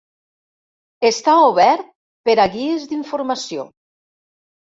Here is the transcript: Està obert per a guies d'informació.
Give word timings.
Està 1.09 1.35
obert 1.49 1.85
per 2.29 2.35
a 2.45 2.47
guies 2.55 2.87
d'informació. 2.93 3.67